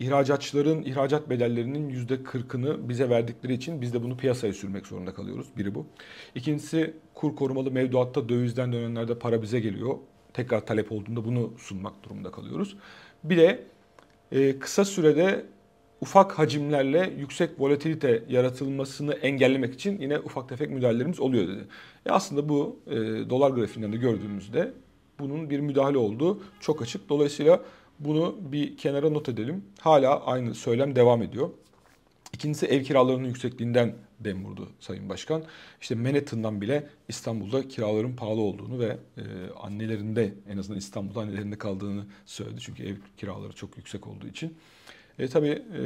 ihracatçıların 0.00 0.82
ihracat 0.82 1.30
bedellerinin 1.30 1.90
%40'ını 1.90 2.88
bize 2.88 3.10
verdikleri 3.10 3.52
için 3.52 3.80
biz 3.80 3.94
de 3.94 4.02
bunu 4.02 4.16
piyasaya 4.16 4.52
sürmek 4.52 4.86
zorunda 4.86 5.14
kalıyoruz. 5.14 5.46
Biri 5.56 5.74
bu. 5.74 5.86
İkincisi 6.34 6.94
kur 7.14 7.36
korumalı 7.36 7.70
mevduatta 7.70 8.28
dövizden 8.28 8.72
dönenlerde 8.72 9.18
para 9.18 9.42
bize 9.42 9.60
geliyor. 9.60 9.94
Tekrar 10.34 10.66
talep 10.66 10.92
olduğunda 10.92 11.24
bunu 11.24 11.52
sunmak 11.58 12.04
durumunda 12.04 12.30
kalıyoruz. 12.30 12.76
Bir 13.24 13.36
de 13.36 13.64
e, 14.32 14.58
kısa 14.58 14.84
sürede 14.84 15.46
ufak 16.00 16.38
hacimlerle 16.38 17.12
yüksek 17.18 17.50
volatilite 17.60 18.24
yaratılmasını 18.28 19.14
engellemek 19.14 19.74
için 19.74 20.00
yine 20.00 20.18
ufak 20.18 20.48
tefek 20.48 20.70
müdahalelerimiz 20.70 21.20
oluyor 21.20 21.48
dedi. 21.48 21.64
E 22.06 22.10
aslında 22.10 22.48
bu 22.48 22.80
e, 22.86 22.96
dolar 23.30 23.50
grafiğinden 23.50 23.92
de 23.92 23.96
gördüğümüzde 23.96 24.72
bunun 25.22 25.50
bir 25.50 25.60
müdahale 25.60 25.98
olduğu 25.98 26.42
çok 26.60 26.82
açık. 26.82 27.08
Dolayısıyla 27.08 27.60
bunu 27.98 28.36
bir 28.40 28.76
kenara 28.76 29.10
not 29.10 29.28
edelim. 29.28 29.64
Hala 29.80 30.24
aynı 30.24 30.54
söylem 30.54 30.96
devam 30.96 31.22
ediyor. 31.22 31.50
İkincisi 32.32 32.66
ev 32.66 32.82
kiralarının 32.82 33.28
yüksekliğinden 33.28 33.94
dem 34.20 34.44
vurdu 34.44 34.68
Sayın 34.80 35.08
Başkan. 35.08 35.42
İşte 35.80 35.94
Manhattan'dan 35.94 36.60
bile 36.60 36.88
İstanbul'da 37.08 37.68
kiraların 37.68 38.16
pahalı 38.16 38.40
olduğunu 38.40 38.78
ve 38.78 38.96
e, 39.16 39.22
annelerinde 39.62 40.34
en 40.48 40.58
azından 40.58 40.78
İstanbul'da 40.78 41.20
annelerinde 41.20 41.58
kaldığını 41.58 42.04
söyledi. 42.26 42.60
Çünkü 42.60 42.82
ev 42.82 42.96
kiraları 43.16 43.52
çok 43.52 43.76
yüksek 43.76 44.06
olduğu 44.06 44.26
için. 44.26 44.54
E, 45.18 45.28
tabii 45.28 45.48
e, 45.48 45.82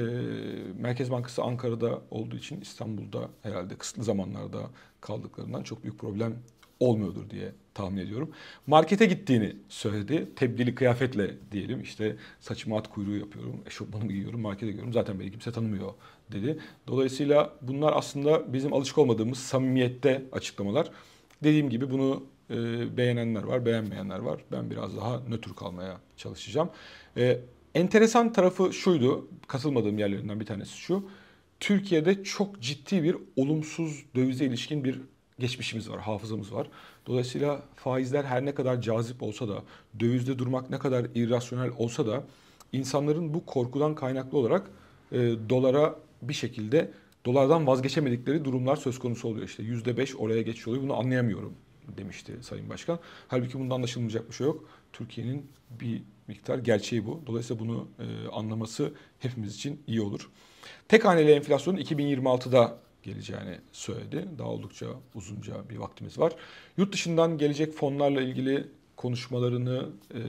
Merkez 0.81 1.11
Bankası 1.11 1.43
Ankara'da 1.43 2.01
olduğu 2.11 2.37
için 2.37 2.61
İstanbul'da 2.61 3.29
herhalde 3.43 3.75
kısıtlı 3.75 4.05
zamanlarda 4.05 4.71
kaldıklarından 5.01 5.63
çok 5.63 5.83
büyük 5.83 5.99
problem 5.99 6.35
olmuyordur 6.81 7.31
diye 7.31 7.53
tahmin 7.75 7.97
ediyorum. 7.97 8.31
Markete 8.67 9.07
gittiğini 9.07 9.57
söyledi. 9.69 10.29
Tebdili 10.37 10.75
kıyafetle 10.75 11.35
diyelim 11.53 11.81
işte 11.81 12.17
saçımı 12.41 12.77
at 12.77 12.91
kuyruğu 12.91 13.17
yapıyorum, 13.17 13.61
eşofmanımı 13.67 14.13
giyiyorum, 14.13 14.41
markete 14.41 14.67
gidiyorum. 14.67 14.93
Zaten 14.93 15.21
beni 15.21 15.31
kimse 15.31 15.53
tanımıyor 15.53 15.93
dedi. 16.33 16.59
Dolayısıyla 16.87 17.53
bunlar 17.63 17.93
aslında 17.97 18.53
bizim 18.53 18.73
alışık 18.73 18.99
olmadığımız 18.99 19.39
samimiyette 19.39 20.23
açıklamalar. 20.33 20.91
Dediğim 21.45 21.71
gibi 21.71 21.91
bunu 21.91 22.23
e, 22.51 22.57
beğenenler 22.97 23.43
var, 23.43 23.67
beğenmeyenler 23.67 24.19
var. 24.19 24.41
Ben 24.53 24.71
biraz 24.71 24.97
daha 24.97 25.21
nötr 25.29 25.55
kalmaya 25.55 26.01
çalışacağım. 26.17 26.71
E, 27.17 27.41
enteresan 27.75 28.33
tarafı 28.33 28.73
şuydu, 28.73 29.29
katılmadığım 29.47 29.99
yerlerinden 29.99 30.41
bir 30.41 30.47
tanesi 30.47 30.79
şu. 30.79 31.09
Türkiye'de 31.61 32.25
çok 32.25 32.61
ciddi 32.61 33.03
bir 33.03 33.17
olumsuz 33.37 34.05
dövize 34.15 34.45
ilişkin 34.45 34.85
bir 34.85 35.01
geçmişimiz 35.39 35.91
var, 35.91 36.01
hafızamız 36.01 36.53
var. 36.53 36.69
Dolayısıyla 37.07 37.63
faizler 37.75 38.25
her 38.25 38.45
ne 38.45 38.55
kadar 38.55 38.81
cazip 38.81 39.23
olsa 39.23 39.49
da, 39.49 39.63
dövizde 40.01 40.39
durmak 40.39 40.71
ne 40.71 40.79
kadar 40.79 41.07
irrasyonel 41.15 41.71
olsa 41.79 42.07
da 42.07 42.25
insanların 42.73 43.35
bu 43.35 43.47
korkudan 43.47 43.95
kaynaklı 43.95 44.39
olarak 44.39 44.71
e, 45.13 45.19
dolara 45.49 45.97
bir 46.23 46.35
şekilde 46.35 46.91
dolardan 47.25 47.67
vazgeçemedikleri 47.67 48.45
durumlar 48.45 48.77
söz 48.77 48.99
konusu 48.99 49.29
oluyor. 49.29 49.47
İşte 49.47 49.63
yüzde 49.63 49.97
beş 49.97 50.17
oraya 50.17 50.43
geçiş 50.43 50.69
oluyor. 50.69 50.83
Bunu 50.83 50.99
anlayamıyorum 50.99 51.53
demişti 51.97 52.33
Sayın 52.43 52.71
Başkan. 52.71 52.99
Halbuki 53.29 53.59
bunda 53.59 53.75
anlaşılmayacak 53.75 54.29
bir 54.29 54.35
şey 54.35 54.47
yok. 54.47 54.69
Türkiye'nin 54.93 55.47
bir 55.81 56.03
miktar 56.29 56.59
gerçeği 56.59 57.07
bu. 57.07 57.23
Dolayısıyla 57.27 57.65
bunu 57.65 57.89
e, 57.99 58.29
anlaması 58.29 58.93
hepimiz 59.19 59.55
için 59.55 59.83
iyi 59.87 60.01
olur. 60.01 60.31
Tek 60.89 61.05
haneli 61.05 61.31
enflasyonun 61.31 61.79
2026'da 61.79 62.79
geleceğini 63.07 63.59
söyledi. 63.73 64.29
Daha 64.39 64.49
oldukça 64.49 64.87
uzunca 65.15 65.69
bir 65.71 65.77
vaktimiz 65.77 66.19
var. 66.19 66.33
Yurt 66.77 66.93
dışından 66.93 67.39
gelecek 67.39 67.73
fonlarla 67.73 68.21
ilgili 68.23 68.67
konuşmalarını 68.97 69.89
e, 70.15 70.21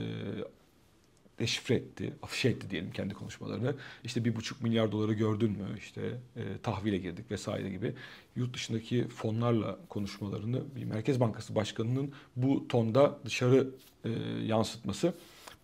deşifre 1.38 1.74
etti, 1.74 2.12
afişe 2.22 2.48
etti 2.48 2.70
diyelim 2.70 2.90
kendi 2.90 3.14
konuşmalarını. 3.14 3.74
İşte 4.04 4.24
bir 4.24 4.36
buçuk 4.36 4.62
milyar 4.62 4.92
doları 4.92 5.12
gördün 5.12 5.50
mü? 5.50 5.66
İşte 5.78 6.00
e, 6.36 6.42
tahvile 6.62 6.98
girdik 6.98 7.30
vesaire 7.30 7.70
gibi 7.70 7.94
yurt 8.36 8.54
dışındaki 8.54 9.08
fonlarla 9.08 9.78
konuşmalarını 9.88 10.62
bir 10.76 10.84
Merkez 10.84 11.20
Bankası 11.20 11.54
Başkanı'nın 11.54 12.12
bu 12.36 12.68
tonda 12.68 13.18
dışarı 13.24 13.70
e, 14.04 14.10
yansıtması 14.46 15.14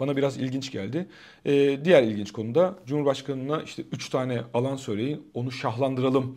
bana 0.01 0.17
biraz 0.17 0.37
ilginç 0.37 0.73
geldi. 0.73 1.07
E, 1.45 1.85
diğer 1.85 2.03
ilginç 2.03 2.33
konuda 2.33 2.79
Cumhurbaşkanı'na 2.87 3.63
işte 3.63 3.83
üç 3.93 4.09
tane 4.09 4.43
alan 4.55 4.77
söyleyin, 4.77 5.27
onu 5.35 5.53
şahlandıralım 5.53 6.37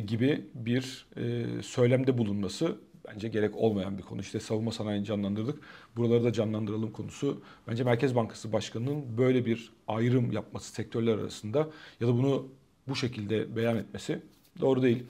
gibi 0.00 0.44
bir 0.54 1.06
e, 1.16 1.44
söylemde 1.62 2.18
bulunması 2.18 2.76
bence 3.08 3.28
gerek 3.28 3.56
olmayan 3.56 3.98
bir 3.98 4.02
konu. 4.02 4.20
İşte 4.20 4.40
savunma 4.40 4.72
sanayini 4.72 5.04
canlandırdık. 5.04 5.58
Buraları 5.96 6.24
da 6.24 6.32
canlandıralım 6.32 6.92
konusu. 6.92 7.42
Bence 7.68 7.84
Merkez 7.84 8.14
Bankası 8.14 8.52
Başkanı'nın 8.52 9.18
böyle 9.18 9.46
bir 9.46 9.72
ayrım 9.88 10.32
yapması 10.32 10.72
sektörler 10.72 11.18
arasında 11.18 11.68
ya 12.00 12.08
da 12.08 12.14
bunu 12.14 12.48
bu 12.88 12.96
şekilde 12.96 13.56
beyan 13.56 13.76
etmesi 13.76 14.20
doğru 14.60 14.82
değil. 14.82 15.04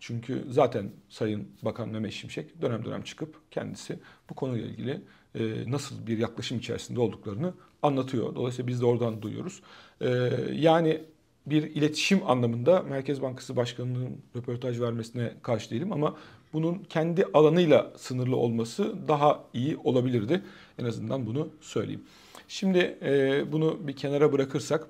Çünkü 0.00 0.44
zaten 0.50 0.90
Sayın 1.08 1.48
Bakan 1.62 1.88
Mehmet 1.88 2.12
Şimşek 2.12 2.62
dönem 2.62 2.84
dönem 2.84 3.02
çıkıp 3.02 3.34
kendisi 3.50 3.98
bu 4.30 4.34
konuyla 4.34 4.66
ilgili 4.66 5.00
e, 5.34 5.70
nasıl 5.70 6.06
bir 6.06 6.18
yaklaşım 6.18 6.58
içerisinde 6.58 7.00
olduklarını 7.00 7.54
anlatıyor. 7.82 8.34
Dolayısıyla 8.34 8.68
biz 8.68 8.80
de 8.80 8.86
oradan 8.86 9.22
duyuyoruz. 9.22 9.62
E, 10.00 10.08
yani 10.52 11.00
bir 11.46 11.62
iletişim 11.62 12.30
anlamında 12.30 12.82
Merkez 12.82 13.22
Bankası 13.22 13.56
Başkanı'nın 13.56 14.16
röportaj 14.36 14.80
vermesine 14.80 15.32
karşı 15.42 15.70
değilim 15.70 15.92
ama 15.92 16.16
bunun 16.52 16.78
kendi 16.88 17.24
alanıyla 17.34 17.92
sınırlı 17.96 18.36
olması 18.36 19.08
daha 19.08 19.44
iyi 19.54 19.76
olabilirdi. 19.76 20.42
En 20.78 20.84
azından 20.84 21.26
bunu 21.26 21.48
söyleyeyim. 21.60 22.02
Şimdi 22.48 22.98
e, 23.02 23.44
bunu 23.52 23.78
bir 23.86 23.96
kenara 23.96 24.32
bırakırsak 24.32 24.86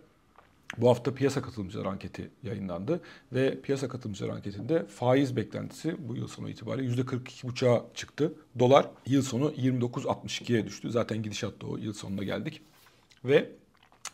bu 0.79 0.89
hafta 0.89 1.15
piyasa 1.15 1.43
katılımcılar 1.43 1.87
anketi 1.87 2.31
yayınlandı 2.43 3.01
ve 3.33 3.61
piyasa 3.61 3.89
katılımcılar 3.89 4.29
anketinde 4.29 4.87
faiz 4.87 5.37
beklentisi 5.37 6.09
bu 6.09 6.17
yıl 6.17 6.29
sonu 6.29 6.49
itibariyle 6.49 7.03
%42,5'a 7.03 7.85
çıktı. 7.95 8.33
Dolar 8.59 8.87
yıl 9.07 9.23
sonu 9.23 9.51
29.62'ye 9.51 10.67
düştü. 10.67 10.91
Zaten 10.91 11.23
gidişat 11.23 11.63
da 11.63 11.67
o 11.67 11.77
yıl 11.77 11.93
sonuna 11.93 12.25
geldik. 12.25 12.61
Ve 13.25 13.51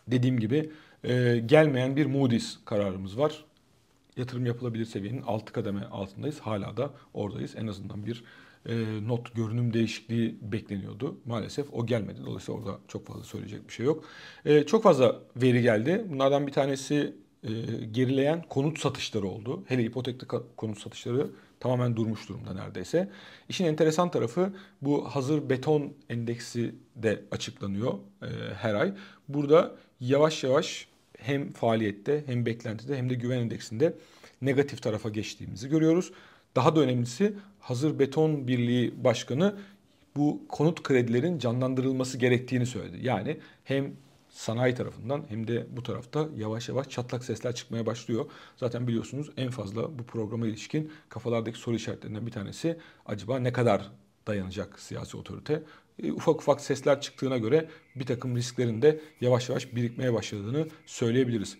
dediğim 0.08 0.40
gibi 0.40 0.70
e, 1.04 1.42
gelmeyen 1.46 1.96
bir 1.96 2.06
Moody's 2.06 2.58
kararımız 2.64 3.18
var. 3.18 3.44
Yatırım 4.16 4.46
yapılabilir 4.46 4.84
seviyenin 4.84 5.22
6 5.22 5.52
kademe 5.52 5.84
altındayız. 5.84 6.40
Hala 6.40 6.76
da 6.76 6.90
oradayız. 7.14 7.54
En 7.56 7.66
azından 7.66 8.06
bir 8.06 8.24
e, 8.68 8.74
not 9.08 9.34
görünüm 9.34 9.72
değişikliği 9.72 10.36
bekleniyordu. 10.42 11.16
Maalesef 11.26 11.74
o 11.74 11.86
gelmedi. 11.86 12.20
Dolayısıyla 12.26 12.60
orada 12.60 12.78
çok 12.88 13.06
fazla 13.06 13.24
söyleyecek 13.24 13.68
bir 13.68 13.72
şey 13.72 13.86
yok. 13.86 14.04
E, 14.44 14.66
çok 14.66 14.82
fazla 14.82 15.20
veri 15.36 15.62
geldi. 15.62 16.04
Bunlardan 16.08 16.46
bir 16.46 16.52
tanesi 16.52 17.14
e, 17.42 17.50
gerileyen 17.92 18.42
konut 18.48 18.78
satışları 18.78 19.26
oldu. 19.26 19.62
Hele 19.66 19.82
ipotekli 19.84 20.26
konut 20.56 20.78
satışları 20.78 21.30
tamamen 21.60 21.96
durmuş 21.96 22.28
durumda 22.28 22.54
neredeyse. 22.54 23.10
İşin 23.48 23.64
enteresan 23.64 24.10
tarafı 24.10 24.52
bu 24.82 25.04
hazır 25.04 25.50
beton 25.50 25.92
endeksi 26.08 26.74
de 26.96 27.22
açıklanıyor 27.30 27.92
e, 28.22 28.26
her 28.54 28.74
ay. 28.74 28.94
Burada 29.28 29.76
yavaş 30.00 30.44
yavaş 30.44 30.86
hem 31.18 31.52
faaliyette 31.52 32.24
hem 32.26 32.46
beklentide 32.46 32.98
hem 32.98 33.10
de 33.10 33.14
güven 33.14 33.38
endeksinde 33.38 33.94
negatif 34.42 34.82
tarafa 34.82 35.08
geçtiğimizi 35.08 35.68
görüyoruz. 35.68 36.12
Daha 36.56 36.76
da 36.76 36.80
önemlisi 36.80 37.34
Hazır 37.60 37.98
Beton 37.98 38.48
Birliği 38.48 39.04
Başkanı 39.04 39.56
bu 40.16 40.42
konut 40.48 40.82
kredilerin 40.82 41.38
canlandırılması 41.38 42.18
gerektiğini 42.18 42.66
söyledi. 42.66 42.98
Yani 43.02 43.36
hem 43.64 43.92
sanayi 44.30 44.74
tarafından 44.74 45.24
hem 45.28 45.48
de 45.48 45.66
bu 45.70 45.82
tarafta 45.82 46.28
yavaş 46.36 46.68
yavaş 46.68 46.88
çatlak 46.88 47.24
sesler 47.24 47.54
çıkmaya 47.54 47.86
başlıyor. 47.86 48.26
Zaten 48.56 48.86
biliyorsunuz 48.86 49.30
en 49.36 49.50
fazla 49.50 49.98
bu 49.98 50.02
programa 50.02 50.46
ilişkin 50.46 50.92
kafalardaki 51.08 51.58
soru 51.58 51.76
işaretlerinden 51.76 52.26
bir 52.26 52.32
tanesi 52.32 52.76
acaba 53.06 53.38
ne 53.38 53.52
kadar 53.52 53.90
dayanacak 54.26 54.80
siyasi 54.80 55.16
otorite? 55.16 55.62
E, 56.02 56.12
ufak 56.12 56.40
ufak 56.40 56.60
sesler 56.60 57.00
çıktığına 57.00 57.38
göre 57.38 57.68
bir 57.96 58.06
takım 58.06 58.36
risklerin 58.36 58.82
de 58.82 59.00
yavaş 59.20 59.48
yavaş 59.48 59.74
birikmeye 59.74 60.12
başladığını 60.12 60.66
söyleyebiliriz. 60.86 61.56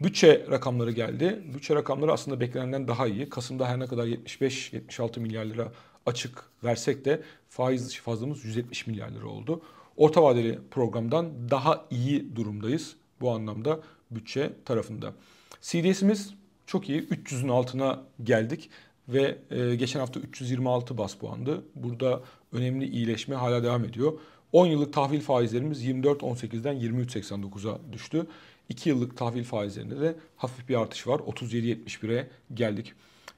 Bütçe 0.00 0.46
rakamları 0.50 0.90
geldi. 0.90 1.42
Bütçe 1.54 1.74
rakamları 1.74 2.12
aslında 2.12 2.40
beklenenden 2.40 2.88
daha 2.88 3.06
iyi. 3.06 3.28
Kasım'da 3.28 3.68
her 3.68 3.80
ne 3.80 3.86
kadar 3.86 4.06
75-76 4.06 5.20
milyar 5.20 5.44
lira 5.44 5.72
açık 6.06 6.44
versek 6.64 7.04
de 7.04 7.22
faiz 7.48 8.00
fazlamız 8.00 8.44
170 8.44 8.86
milyar 8.86 9.10
lira 9.10 9.26
oldu. 9.26 9.62
Orta 9.96 10.22
vadeli 10.22 10.58
programdan 10.70 11.50
daha 11.50 11.86
iyi 11.90 12.36
durumdayız 12.36 12.96
bu 13.20 13.30
anlamda 13.30 13.80
bütçe 14.10 14.52
tarafında. 14.64 15.14
CDS'imiz 15.60 16.34
çok 16.66 16.88
iyi. 16.88 17.02
300'ün 17.02 17.48
altına 17.48 18.02
geldik 18.22 18.70
ve 19.08 19.38
e, 19.50 19.74
geçen 19.74 20.00
hafta 20.00 20.20
326 20.20 20.98
bas 20.98 21.14
puandı. 21.14 21.64
Burada 21.74 22.22
önemli 22.52 22.88
iyileşme 22.88 23.34
hala 23.34 23.62
devam 23.62 23.84
ediyor. 23.84 24.12
10 24.52 24.66
yıllık 24.66 24.92
tahvil 24.92 25.20
faizlerimiz 25.20 25.84
24.18'den 25.84 26.76
23.89'a 26.76 27.92
düştü. 27.92 28.26
2 28.68 28.88
yıllık 28.88 29.16
tahvil 29.16 29.44
faizlerinde 29.44 30.00
de 30.00 30.16
hafif 30.36 30.68
bir 30.68 30.80
artış 30.80 31.06
var. 31.06 31.18
37.71'e 31.18 32.28
geldik. 32.54 32.92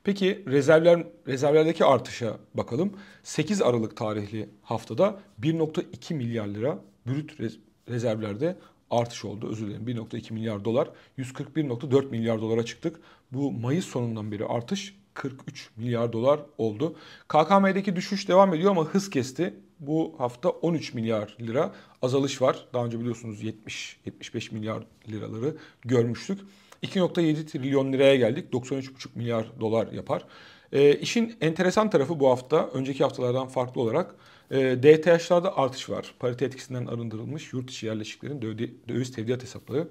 Peki 0.05 0.45
rezervler 0.47 1.07
rezervlerdeki 1.27 1.85
artışa 1.85 2.37
bakalım. 2.55 2.93
8 3.23 3.63
Aralık 3.63 3.97
tarihli 3.97 4.49
haftada 4.63 5.21
1.2 5.43 6.15
milyar 6.15 6.47
lira 6.47 6.79
brüt 7.07 7.57
rezervlerde 7.89 8.57
artış 8.91 9.25
oldu. 9.25 9.49
Özür 9.51 9.67
dilerim 9.67 9.89
1.2 9.89 10.33
milyar 10.33 10.65
dolar 10.65 10.91
141.4 11.19 12.11
milyar 12.11 12.41
dolara 12.41 12.65
çıktık. 12.65 13.01
Bu 13.33 13.53
Mayıs 13.53 13.85
sonundan 13.85 14.33
beri 14.33 14.45
artış 14.45 14.95
43 15.19 15.71
milyar 15.77 16.13
dolar 16.13 16.41
oldu. 16.59 16.97
KKM'deki 17.29 17.97
düşüş 17.97 18.29
devam 18.29 18.55
ediyor 18.55 18.71
ama 18.71 18.85
hız 18.85 19.11
kesti. 19.11 19.55
Bu 19.81 20.15
hafta 20.19 20.49
13 20.49 20.95
milyar 20.95 21.37
lira 21.41 21.73
azalış 22.03 22.43
var. 22.43 22.69
Daha 22.73 22.85
önce 22.85 23.01
biliyorsunuz 23.01 23.43
70-75 23.43 24.55
milyar 24.55 24.87
liraları 25.09 25.57
görmüştük. 25.83 26.41
2.7 26.83 27.47
trilyon 27.47 27.93
liraya 27.93 28.17
geldik. 28.17 28.53
93,5 28.53 29.09
milyar 29.15 29.61
dolar 29.61 29.93
yapar. 29.93 30.25
E, 30.73 30.95
işin 30.95 31.37
enteresan 31.41 31.91
tarafı 31.91 32.21
bu 32.21 32.31
hafta 32.31 32.67
önceki 32.67 33.05
haftalardan 33.05 33.49
farklı 33.49 33.81
olarak 33.81 34.15
e, 34.51 34.57
DTH'larda 34.57 35.57
artış 35.57 35.91
var. 35.91 36.15
Parite 36.19 36.45
etkisinden 36.45 36.87
arındırılmış 36.87 37.53
yurt 37.53 37.71
içi 37.71 37.87
yerleşiklerin 37.87 38.43
döviz 38.89 39.13
tevdiat 39.13 39.43
hesapları 39.43 39.89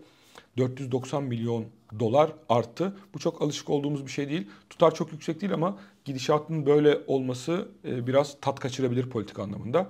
490 0.58 1.24
milyon 1.24 1.66
dolar 2.00 2.32
arttı. 2.50 2.98
Bu 3.14 3.20
çok 3.20 3.42
alışık 3.42 3.70
olduğumuz 3.70 4.06
bir 4.06 4.12
şey 4.12 4.30
değil. 4.30 4.48
Tutar 4.70 4.96
çok 4.96 5.12
yüksek 5.12 5.42
değil 5.42 5.54
ama 5.54 5.78
gidişatın 6.06 6.66
böyle 6.66 6.98
olması 7.08 7.68
e, 7.86 8.08
biraz 8.08 8.38
tat 8.42 8.60
kaçırabilir 8.60 9.10
politik 9.10 9.40
anlamında. 9.40 9.90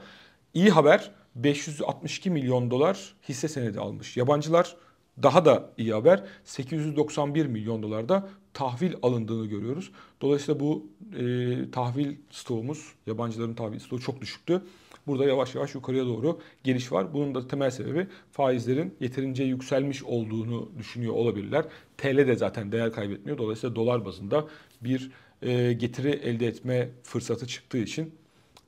İyi 0.53 0.69
haber 0.69 1.11
562 1.35 2.29
milyon 2.29 2.71
dolar 2.71 3.15
hisse 3.29 3.47
senedi 3.47 3.79
almış. 3.79 4.17
Yabancılar 4.17 4.75
daha 5.23 5.45
da 5.45 5.69
iyi 5.77 5.93
haber 5.93 6.23
891 6.43 7.45
milyon 7.45 7.83
dolarda 7.83 8.29
tahvil 8.53 8.93
alındığını 9.01 9.45
görüyoruz. 9.45 9.91
Dolayısıyla 10.21 10.59
bu 10.59 10.87
e, 11.19 11.71
tahvil 11.71 12.15
stoğumuz, 12.31 12.93
yabancıların 13.07 13.53
tahvil 13.53 13.79
stoğu 13.79 13.99
çok 13.99 14.21
düşüktü. 14.21 14.61
Burada 15.07 15.25
yavaş 15.25 15.55
yavaş 15.55 15.75
yukarıya 15.75 16.05
doğru 16.05 16.39
geliş 16.63 16.91
var. 16.91 17.13
Bunun 17.13 17.35
da 17.35 17.47
temel 17.47 17.71
sebebi 17.71 18.07
faizlerin 18.31 18.95
yeterince 18.99 19.43
yükselmiş 19.43 20.03
olduğunu 20.03 20.71
düşünüyor 20.79 21.13
olabilirler. 21.13 21.65
TL 21.97 22.17
de 22.17 22.35
zaten 22.35 22.71
değer 22.71 22.91
kaybetmiyor. 22.91 23.37
Dolayısıyla 23.37 23.75
dolar 23.75 24.05
bazında 24.05 24.47
bir 24.81 25.11
e, 25.41 25.73
getiri 25.73 26.09
elde 26.09 26.47
etme 26.47 26.89
fırsatı 27.03 27.47
çıktığı 27.47 27.77
için 27.77 28.15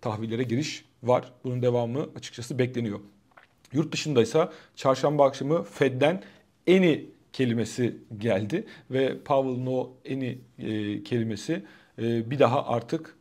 tahvillere 0.01 0.43
giriş 0.43 0.85
var. 1.03 1.31
Bunun 1.43 1.61
devamı 1.61 2.09
açıkçası 2.15 2.59
bekleniyor. 2.59 2.99
Yurt 3.73 3.91
dışında 3.93 4.21
ise 4.21 4.49
çarşamba 4.75 5.27
akşamı 5.27 5.63
Fed'den 5.63 6.23
eni 6.67 7.05
kelimesi 7.33 7.97
geldi 8.17 8.65
ve 8.91 9.17
Powell'ın 9.25 9.65
o 9.65 9.91
eni 10.05 10.37
e, 10.59 11.03
kelimesi 11.03 11.63
e, 12.01 12.31
bir 12.31 12.39
daha 12.39 12.67
artık 12.67 13.15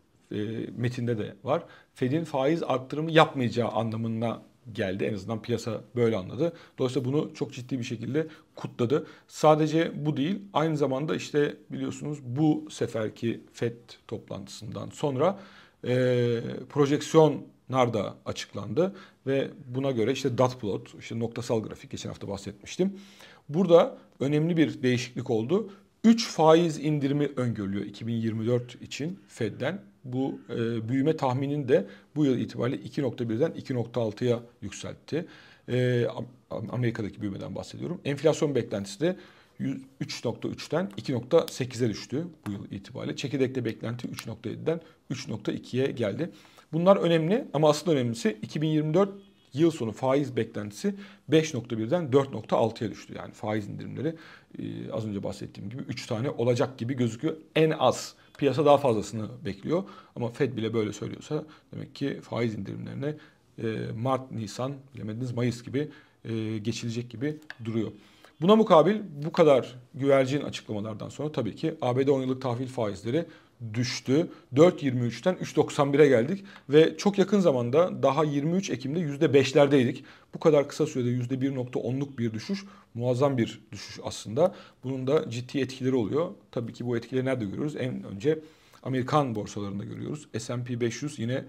metinde 0.76 1.18
de 1.18 1.34
var. 1.44 1.62
Fed'in 1.99 2.25
faiz 2.25 2.62
arttırımı 2.62 3.11
yapmayacağı 3.11 3.69
anlamına 3.69 4.43
geldi. 4.73 5.05
En 5.05 5.14
azından 5.14 5.43
piyasa 5.43 5.81
böyle 5.97 6.17
anladı. 6.17 6.52
Dolayısıyla 6.78 7.09
bunu 7.09 7.35
çok 7.35 7.52
ciddi 7.52 7.78
bir 7.78 7.85
şekilde 7.85 8.26
kutladı. 8.57 9.07
Sadece 9.28 10.07
bu 10.07 10.17
değil, 10.17 10.38
aynı 10.52 10.76
zamanda 10.76 11.17
işte 11.17 11.57
biliyorsunuz 11.71 12.19
bu 12.23 12.69
seferki 12.71 13.40
FED 13.52 13.76
toplantısından 14.09 14.90
sonra 14.90 15.40
e, 15.85 16.40
projeksiyonlar 16.69 17.95
da 17.95 18.14
açıklandı 18.25 18.95
ve 19.26 19.49
buna 19.67 19.90
göre 19.90 20.12
işte 20.12 20.38
dot 20.38 20.61
plot, 20.61 20.95
işte 20.99 21.19
noktasal 21.19 21.62
grafik 21.62 21.90
geçen 21.90 22.09
hafta 22.09 22.28
bahsetmiştim. 22.28 23.00
Burada 23.49 23.99
önemli 24.21 24.57
bir 24.57 24.83
değişiklik 24.83 25.31
oldu. 25.31 25.71
3 26.05 26.28
faiz 26.28 26.78
indirimi 26.78 27.26
öngörülüyor 27.37 27.85
2024 27.85 28.83
için 28.83 29.21
Fed'den. 29.28 29.81
Bu 30.05 30.40
e, 30.50 30.88
büyüme 30.88 31.17
tahminini 31.17 31.69
de 31.69 31.87
bu 32.17 32.25
yıl 32.25 32.38
itibariyle 32.38 32.83
2.1'den 32.83 33.50
2.6'ya 33.50 34.40
yükseltti. 34.62 35.26
E, 35.69 36.07
Amerika'daki 36.50 37.21
büyümeden 37.21 37.55
bahsediyorum. 37.55 38.00
Enflasyon 38.05 38.55
beklentisi 38.55 39.00
de 39.00 39.17
3.3'ten 39.61 40.90
2.8'e 40.99 41.88
düştü 41.88 42.26
bu 42.47 42.52
yıl 42.52 42.64
itibariyle. 42.71 43.17
Çekirdekte 43.17 43.64
beklenti 43.64 44.09
3.7'den 44.09 44.81
3.2'ye 45.11 45.87
geldi. 45.87 46.31
Bunlar 46.73 46.97
önemli 46.97 47.45
ama 47.52 47.71
asıl 47.71 47.90
önemlisi 47.90 48.38
2024 48.43 49.11
yıl 49.55 49.71
sonu 49.71 49.93
faiz 49.93 50.37
beklentisi 50.37 50.95
5.1'den 51.31 52.05
4.6'ya 52.05 52.90
düştü. 52.90 53.14
Yani 53.17 53.33
faiz 53.33 53.69
indirimleri 53.69 54.14
e, 54.59 54.93
az 54.93 55.07
önce 55.07 55.23
bahsettiğim 55.23 55.71
gibi 55.71 55.83
3 55.83 56.07
tane 56.07 56.31
olacak 56.31 56.78
gibi 56.78 56.95
gözüküyor. 56.95 57.37
En 57.57 57.71
az 57.71 58.14
piyasa 58.38 58.64
daha 58.64 58.78
fazlasını 58.78 59.28
bekliyor. 59.45 59.83
Ama 60.17 60.28
Fed 60.28 60.57
bile 60.57 60.75
böyle 60.75 60.93
söylüyorsa 60.93 61.45
demek 61.73 61.95
ki 61.95 62.21
faiz 62.23 62.55
indirimlerine 62.55 63.14
e, 63.62 63.76
Mart, 63.97 64.33
Nisan, 64.33 64.73
bilemediniz 64.95 65.33
Mayıs 65.33 65.62
gibi 65.62 65.88
e, 66.25 66.59
geçilecek 66.59 67.11
gibi 67.11 67.37
duruyor. 67.64 67.93
Buna 68.40 68.57
mukabil 68.57 68.97
bu 69.25 69.33
kadar 69.33 69.78
güvercin 69.95 70.43
açıklamalardan 70.43 71.09
sonra 71.09 71.33
tabii 71.33 71.57
ki 71.57 71.75
ABD 71.83 72.09
10 72.09 72.21
yıllık 72.21 72.43
tahvil 72.43 72.67
faizleri 72.67 73.26
düştü. 73.74 74.28
4.23'ten 74.54 75.34
3.91'e 75.34 76.08
geldik 76.08 76.44
ve 76.68 76.96
çok 76.96 77.18
yakın 77.18 77.40
zamanda 77.40 78.02
daha 78.02 78.24
23 78.24 78.70
Ekim'de 78.70 79.00
%5'lerdeydik. 79.00 80.04
Bu 80.34 80.40
kadar 80.40 80.68
kısa 80.68 80.86
sürede 80.86 81.08
%1.10'luk 81.08 82.18
bir 82.18 82.32
düşüş 82.32 82.64
muazzam 82.94 83.38
bir 83.38 83.60
düşüş 83.72 84.00
aslında. 84.04 84.54
Bunun 84.84 85.06
da 85.06 85.30
ciddi 85.30 85.58
etkileri 85.58 85.94
oluyor. 85.94 86.30
Tabii 86.50 86.72
ki 86.72 86.86
bu 86.86 86.96
etkileri 86.96 87.24
nerede 87.24 87.44
görüyoruz? 87.44 87.76
En 87.76 88.04
önce 88.04 88.38
Amerikan 88.82 89.34
borsalarında 89.34 89.84
görüyoruz. 89.84 90.28
S&P 90.38 90.80
500 90.80 91.18
yine 91.18 91.44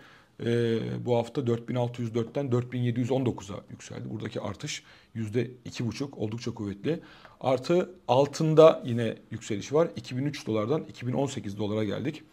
e, 0.45 0.79
bu 1.05 1.15
hafta 1.15 1.41
4604'ten 1.41 2.49
4719'a 2.49 3.63
yükseldi. 3.69 4.09
Buradaki 4.09 4.41
artış 4.41 4.83
%2,5 5.15 6.15
oldukça 6.15 6.53
kuvvetli. 6.53 6.99
Artı 7.39 7.89
altında 8.07 8.83
yine 8.85 9.17
yükseliş 9.31 9.73
var. 9.73 9.89
2003 9.95 10.47
dolardan 10.47 10.83
2018 10.83 11.57
dolara 11.57 11.83
geldik. 11.83 12.23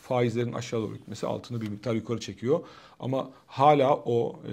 Faizlerin 0.00 0.52
aşağı 0.52 0.82
doğru 0.82 0.96
gitmesi 0.96 1.26
altını 1.26 1.60
bir 1.60 1.68
miktar 1.68 1.94
yukarı 1.94 2.20
çekiyor. 2.20 2.60
Ama 3.00 3.30
hala 3.46 3.96
o 3.96 4.40
e, 4.46 4.52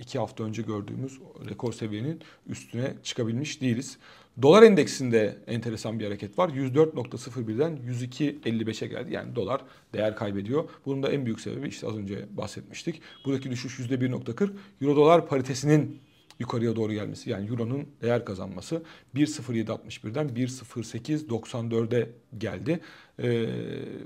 iki 0.00 0.18
hafta 0.18 0.44
önce 0.44 0.62
gördüğümüz 0.62 1.20
rekor 1.48 1.72
seviyenin 1.72 2.20
üstüne 2.46 2.94
çıkabilmiş 3.02 3.60
değiliz. 3.60 3.98
Dolar 4.42 4.62
endeksinde 4.62 5.38
enteresan 5.46 5.98
bir 5.98 6.04
hareket 6.04 6.38
var. 6.38 6.48
104.01'den 6.48 7.76
102.55'e 7.76 8.88
geldi. 8.88 9.12
Yani 9.12 9.36
dolar 9.36 9.60
değer 9.92 10.16
kaybediyor. 10.16 10.68
Bunun 10.86 11.02
da 11.02 11.12
en 11.12 11.24
büyük 11.24 11.40
sebebi 11.40 11.68
işte 11.68 11.86
az 11.86 11.96
önce 11.96 12.26
bahsetmiştik. 12.36 13.02
Buradaki 13.24 13.50
düşüş 13.50 13.80
%1.40. 13.80 14.50
Euro 14.80 14.96
dolar 14.96 15.28
paritesinin 15.28 16.00
yukarıya 16.38 16.76
doğru 16.76 16.92
gelmesi 16.92 17.30
yani 17.30 17.48
euronun 17.48 17.88
değer 18.02 18.24
kazanması 18.24 18.82
1.0761'den 19.14 20.28
1.0894'e 20.28 22.10
geldi. 22.38 22.80
Ee, 23.22 23.46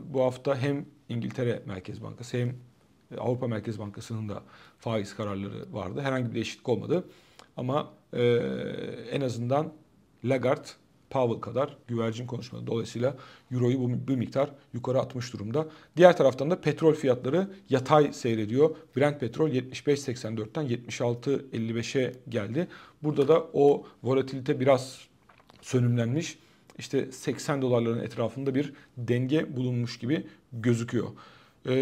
bu 0.05 0.23
hafta 0.23 0.59
hem 0.59 0.87
İngiltere 1.09 1.63
Merkez 1.67 2.03
Bankası 2.03 2.39
hem 2.39 2.55
Avrupa 3.19 3.47
Merkez 3.49 3.79
Bankası'nın 3.79 4.29
da 4.29 4.43
faiz 4.79 5.17
kararları 5.17 5.73
vardı. 5.73 6.01
Herhangi 6.01 6.31
bir 6.31 6.35
değişiklik 6.35 6.69
olmadı. 6.69 7.05
Ama 7.57 7.91
e, 8.13 8.23
en 9.11 9.21
azından 9.21 9.73
Lagarde 10.25 10.69
Powell 11.11 11.41
kadar 11.41 11.77
güvercin 11.89 12.27
konuşmadı. 12.27 12.67
Dolayısıyla 12.67 13.17
Euro'yu 13.53 13.81
bu 13.81 14.09
bir 14.09 14.17
miktar 14.17 14.51
yukarı 14.75 15.01
atmış 15.01 15.33
durumda. 15.33 15.69
Diğer 15.97 16.17
taraftan 16.17 16.51
da 16.51 16.61
petrol 16.61 16.95
fiyatları 16.95 17.51
yatay 17.71 18.13
seyrediyor. 18.13 18.77
Brent 18.97 19.21
petrol 19.21 19.51
75.84'ten 19.51 20.67
76.55'e 20.67 22.13
geldi. 22.29 22.69
Burada 23.03 23.29
da 23.29 23.47
o 23.53 23.87
volatilite 24.03 24.61
biraz 24.61 24.99
sönümlenmiş. 25.63 26.39
İşte 26.79 27.13
80 27.13 27.63
dolarların 27.63 28.01
etrafında 28.01 28.55
bir 28.55 28.73
denge 28.97 29.57
bulunmuş 29.57 29.99
gibi 29.99 30.27
gözüküyor. 30.53 31.09
Ee, 31.67 31.73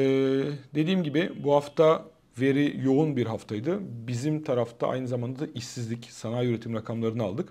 dediğim 0.75 1.03
gibi 1.03 1.33
bu 1.45 1.55
hafta 1.55 2.05
veri 2.41 2.81
yoğun 2.85 3.17
bir 3.17 3.27
haftaydı. 3.27 3.79
Bizim 3.81 4.45
tarafta 4.45 4.89
aynı 4.89 5.09
zamanda 5.09 5.39
da 5.39 5.47
işsizlik, 5.55 6.05
sanayi 6.11 6.51
üretim 6.51 6.75
rakamlarını 6.75 7.23
aldık. 7.23 7.49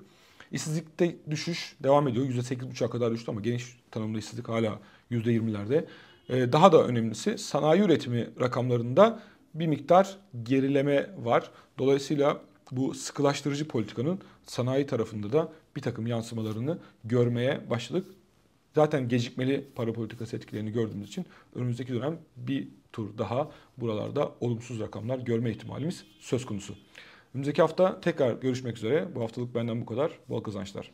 İşsizlikte 0.52 1.16
düşüş 1.30 1.76
devam 1.84 2.08
ediyor. 2.08 2.26
%8,5'a 2.26 2.90
kadar 2.90 3.12
düştü 3.12 3.32
ama 3.32 3.42
geniş 3.42 3.78
tanımlı 3.92 4.20
işsizlik 4.20 4.50
hala 4.50 4.80
%20'lerde. 5.12 5.86
Ee, 6.30 6.54
daha 6.54 6.72
da 6.72 6.84
önemlisi 6.84 7.38
sanayi 7.38 7.82
üretimi 7.82 8.30
rakamlarında 8.40 9.20
bir 9.54 9.68
miktar 9.68 10.18
gerileme 10.44 11.10
var. 11.24 11.52
Dolayısıyla 11.78 12.42
bu 12.72 12.94
sıkılaştırıcı 12.94 13.68
politikanın 13.68 14.20
sanayi 14.44 14.86
tarafında 14.86 15.32
da 15.34 15.52
bir 15.76 15.82
takım 15.82 16.08
yansımalarını 16.08 16.78
görmeye 17.04 17.70
başladık. 17.70 18.08
Zaten 18.78 19.10
gecikmeli 19.10 19.66
para 19.76 19.94
politikası 19.94 20.36
etkilerini 20.36 20.72
gördüğümüz 20.72 21.08
için 21.08 21.26
önümüzdeki 21.56 21.94
dönem 21.94 22.20
bir 22.36 22.68
tur 22.94 23.18
daha 23.18 23.52
buralarda 23.78 24.32
olumsuz 24.42 24.80
rakamlar 24.80 25.20
görme 25.20 25.52
ihtimalimiz 25.52 26.06
söz 26.20 26.46
konusu. 26.46 26.76
Önümüzdeki 27.34 27.62
hafta 27.62 28.02
tekrar 28.02 28.34
görüşmek 28.34 28.78
üzere. 28.78 29.08
Bu 29.16 29.22
haftalık 29.22 29.56
benden 29.56 29.82
bu 29.82 29.86
kadar. 29.86 30.12
Bol 30.30 30.44
kazançlar. 30.44 30.92